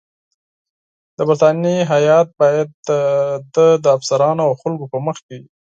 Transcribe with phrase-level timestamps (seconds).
[1.17, 2.89] د برټانیې هیات باید د
[3.53, 5.37] ده د افسرانو او خلکو په مخ کې.